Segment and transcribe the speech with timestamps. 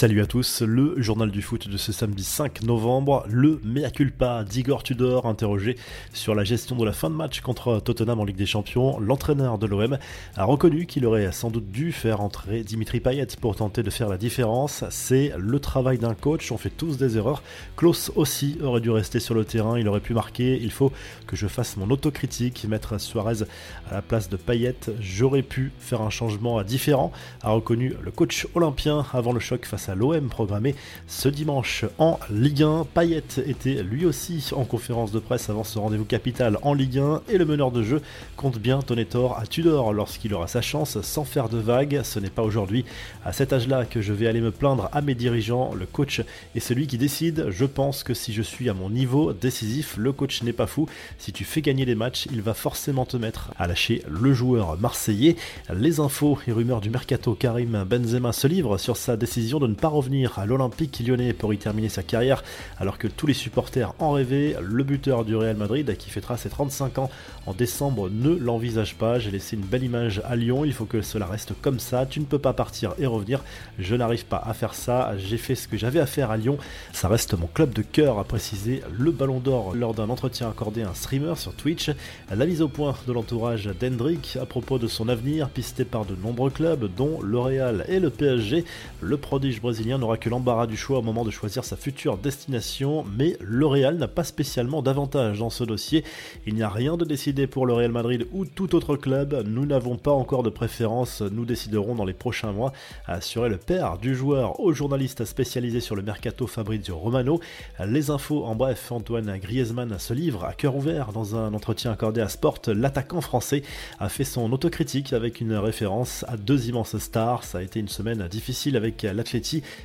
[0.00, 4.44] Salut à tous, le journal du foot de ce samedi 5 novembre, le mea culpa
[4.44, 5.76] d'Igor Tudor interrogé
[6.14, 8.98] sur la gestion de la fin de match contre Tottenham en Ligue des Champions.
[8.98, 9.98] L'entraîneur de l'OM
[10.38, 14.08] a reconnu qu'il aurait sans doute dû faire entrer Dimitri Payet pour tenter de faire
[14.08, 14.84] la différence.
[14.88, 17.42] C'est le travail d'un coach, on fait tous des erreurs.
[17.76, 20.58] Klaus aussi aurait dû rester sur le terrain, il aurait pu marquer.
[20.62, 20.92] Il faut
[21.26, 23.42] que je fasse mon autocritique, mettre Suarez
[23.90, 24.76] à la place de Payet.
[24.98, 27.12] J'aurais pu faire un changement différent,
[27.42, 30.74] a reconnu le coach olympien avant le choc face à l'OM programmé
[31.06, 32.86] ce dimanche en Ligue 1.
[32.92, 37.22] Payet était lui aussi en conférence de presse avant ce rendez-vous capital en Ligue 1
[37.28, 38.02] et le meneur de jeu
[38.36, 42.00] compte bien donner tort à Tudor lorsqu'il aura sa chance sans faire de vagues.
[42.04, 42.84] Ce n'est pas aujourd'hui
[43.24, 45.74] à cet âge-là que je vais aller me plaindre à mes dirigeants.
[45.74, 46.22] Le coach
[46.54, 47.46] est celui qui décide.
[47.50, 50.88] Je pense que si je suis à mon niveau décisif, le coach n'est pas fou.
[51.18, 54.78] Si tu fais gagner les matchs, il va forcément te mettre à lâcher le joueur
[54.78, 55.36] marseillais.
[55.72, 59.74] Les infos et rumeurs du mercato Karim Benzema se livrent sur sa décision de ne
[59.80, 62.44] pas revenir à l'Olympique lyonnais pour y terminer sa carrière,
[62.78, 64.56] alors que tous les supporters en rêvaient.
[64.62, 67.10] Le buteur du Real Madrid, qui fêtera ses 35 ans
[67.46, 69.18] en décembre, ne l'envisage pas.
[69.18, 72.04] J'ai laissé une belle image à Lyon, il faut que cela reste comme ça.
[72.04, 73.42] Tu ne peux pas partir et revenir.
[73.78, 75.16] Je n'arrive pas à faire ça.
[75.16, 76.58] J'ai fait ce que j'avais à faire à Lyon.
[76.92, 80.82] Ça reste mon club de cœur, a précisé le Ballon d'Or lors d'un entretien accordé
[80.82, 81.90] à un streamer sur Twitch.
[82.34, 86.14] La mise au point de l'entourage d'Hendrick à propos de son avenir, pisté par de
[86.14, 88.64] nombreux clubs, dont le Real et le PSG.
[89.00, 93.04] Le prodige brésilien n'aura que l'embarras du choix au moment de choisir sa future destination,
[93.16, 96.04] mais le Real n'a pas spécialement d'avantage dans ce dossier.
[96.46, 99.44] Il n'y a rien de décidé pour le Real Madrid ou tout autre club.
[99.46, 102.72] Nous n'avons pas encore de préférence, nous déciderons dans les prochains mois,
[103.06, 107.40] a assuré le père du joueur au journaliste spécialisé sur le mercato Fabrizio Romano.
[107.84, 112.20] Les infos en bref, Antoine Griezmann se livre à cœur ouvert dans un entretien accordé
[112.20, 112.60] à Sport.
[112.68, 113.62] L'attaquant français
[113.98, 117.44] a fait son autocritique avec une référence à deux immenses stars.
[117.44, 119.04] Ça a été une semaine difficile avec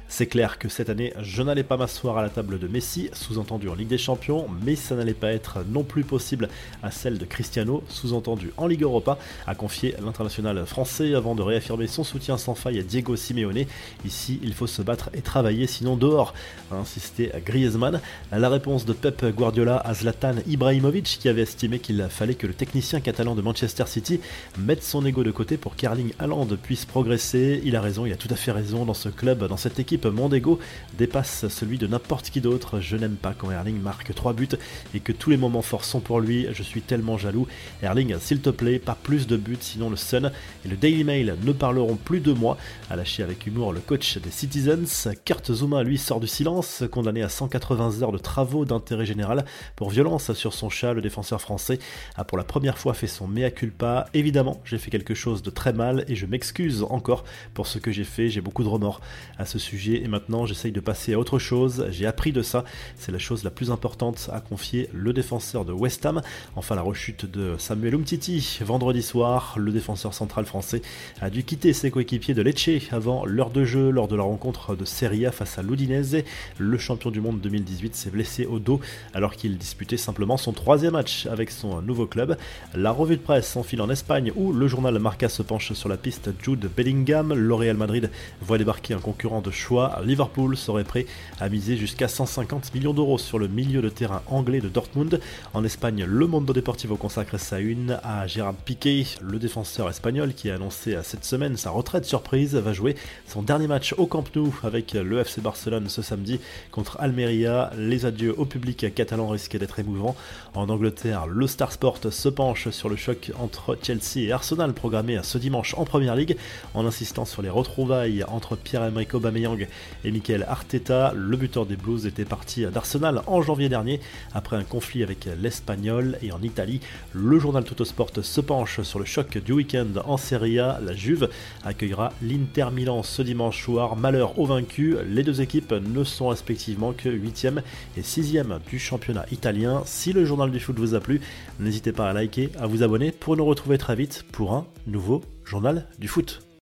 [0.07, 3.69] c'est clair que cette année, je n'allais pas m'asseoir à la table de Messi, sous-entendu
[3.69, 6.49] en Ligue des Champions, mais ça n'allait pas être non plus possible
[6.83, 9.17] à celle de Cristiano, sous-entendu en Ligue Europa,
[9.47, 13.65] a confié l'international français avant de réaffirmer son soutien sans faille à Diego Simeone.
[14.05, 16.33] Ici, il faut se battre et travailler, sinon dehors,
[16.71, 18.01] a insisté Griezmann.
[18.31, 22.53] La réponse de Pep Guardiola à Zlatan Ibrahimovic, qui avait estimé qu'il fallait que le
[22.53, 24.19] technicien catalan de Manchester City
[24.57, 27.61] mette son ego de côté pour qu'Erling Haaland puisse progresser.
[27.63, 30.31] Il a raison, il a tout à fait raison dans ce club, cette équipe, mon
[30.31, 30.59] ego
[30.97, 32.79] dépasse celui de n'importe qui d'autre.
[32.79, 34.49] Je n'aime pas quand Erling marque 3 buts
[34.93, 36.47] et que tous les moments forts sont pour lui.
[36.51, 37.47] Je suis tellement jaloux.
[37.81, 40.31] Erling, s'il te plaît, pas plus de buts, sinon le Sun
[40.63, 42.57] et le Daily Mail ne parleront plus de moi.
[42.89, 45.09] A lâché avec humour le coach des Citizens.
[45.25, 49.45] Kurt Zuma, lui, sort du silence, condamné à 180 heures de travaux d'intérêt général
[49.75, 50.93] pour violence sur son chat.
[50.93, 51.79] Le défenseur français
[52.15, 54.07] a pour la première fois fait son mea culpa.
[54.13, 57.23] Évidemment, j'ai fait quelque chose de très mal et je m'excuse encore
[57.53, 58.29] pour ce que j'ai fait.
[58.29, 59.01] J'ai beaucoup de remords
[59.45, 61.87] ce sujet et maintenant j'essaye de passer à autre chose.
[61.89, 62.63] J'ai appris de ça,
[62.97, 66.21] c'est la chose la plus importante à confier le défenseur de West Ham.
[66.55, 70.81] Enfin la rechute de Samuel Umtiti vendredi soir, le défenseur central français
[71.21, 74.75] a dû quitter ses coéquipiers de Lecce avant l'heure de jeu lors de la rencontre
[74.75, 76.23] de Serie A face à l'Udinese.
[76.57, 78.79] Le champion du monde 2018 s'est blessé au dos
[79.13, 82.37] alors qu'il disputait simplement son troisième match avec son nouveau club.
[82.73, 85.97] La revue de presse s'enfile en Espagne où le journal Marca se penche sur la
[85.97, 87.33] piste Jude Bellingham.
[87.33, 88.09] L'Oréal Madrid
[88.41, 88.99] voit débarquer un
[89.41, 91.05] de choix, Liverpool serait prêt
[91.39, 95.19] à miser jusqu'à 150 millions d'euros sur le milieu de terrain anglais de Dortmund.
[95.53, 100.49] En Espagne, le Mondo Deportivo consacre sa une à Gérard Piqué, le défenseur espagnol qui
[100.49, 102.95] a annoncé cette semaine sa retraite surprise, va jouer
[103.27, 106.39] son dernier match au Camp Nou avec le FC Barcelone ce samedi
[106.71, 107.71] contre Almeria.
[107.77, 110.15] Les adieux au public catalan risquaient d'être émouvants.
[110.53, 115.19] En Angleterre, le Star Sport se penche sur le choc entre Chelsea et Arsenal programmé
[115.23, 116.37] ce dimanche en Première Ligue
[116.73, 119.67] en insistant sur les retrouvailles entre Pierre-Emerick Aubameyang
[120.03, 121.13] et Michael Arteta.
[121.15, 123.99] Le buteur des Blues était parti d'Arsenal en janvier dernier
[124.33, 126.79] après un conflit avec l'Espagnol et en Italie.
[127.13, 130.79] Le journal Tuttosport se penche sur le choc du week-end en Serie A.
[130.85, 131.29] La Juve
[131.63, 133.95] accueillera l'Inter Milan ce dimanche soir.
[133.95, 137.61] Malheur aux vaincus, les deux équipes ne sont respectivement que 8e
[137.97, 139.81] et 6e du championnat italien.
[139.85, 141.19] Si le journal du foot vous a plu,
[141.59, 145.21] n'hésitez pas à liker, à vous abonner pour nous retrouver très vite pour un nouveau
[145.45, 146.45] journal du foot.